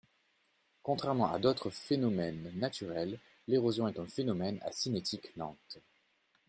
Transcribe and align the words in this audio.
Contrairement 0.81 1.31
à 1.31 1.37
d’autres 1.37 1.69
phénomènes 1.69 2.51
naturels, 2.55 3.19
l’érosion 3.47 3.87
est 3.87 3.99
un 3.99 4.07
phénomène 4.07 4.57
à 4.63 4.71
cinétique 4.71 5.29
lente. 5.35 5.77